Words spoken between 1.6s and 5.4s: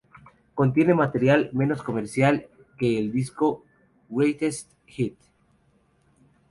comercial que el disco Greatest Hits.